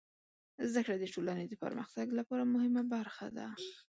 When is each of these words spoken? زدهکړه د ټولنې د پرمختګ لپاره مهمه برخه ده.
زدهکړه 0.69 0.95
د 0.99 1.05
ټولنې 1.13 1.45
د 1.47 1.53
پرمختګ 1.63 2.07
لپاره 2.19 2.51
مهمه 2.53 2.83
برخه 2.93 3.27
ده. 3.37 3.47